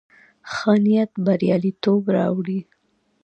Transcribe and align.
ښه 0.53 0.73
نيت 0.83 1.11
برياليتوب 1.25 2.03
راوړي. 2.15 2.59